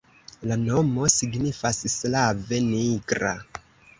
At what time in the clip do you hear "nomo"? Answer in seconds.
0.61-1.09